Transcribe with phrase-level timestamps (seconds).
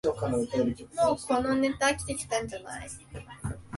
[0.03, 0.27] もうこ
[1.41, 2.89] のネタ飽きてきたんじゃない